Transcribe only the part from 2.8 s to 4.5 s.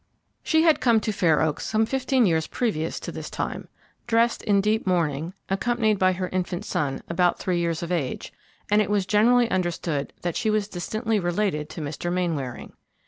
to this time, dressed